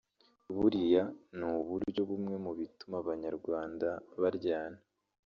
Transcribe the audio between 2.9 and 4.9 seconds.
abanyarwanda baryana